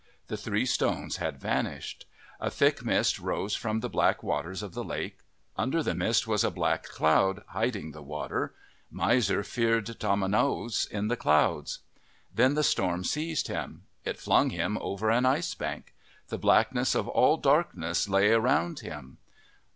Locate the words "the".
0.29-0.35, 3.81-3.87, 4.73-4.83, 5.83-5.93, 7.91-8.01, 11.07-11.15, 12.55-12.63, 16.29-16.39